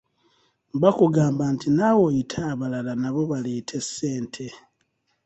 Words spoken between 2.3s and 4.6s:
abalala nabo baleete ssente.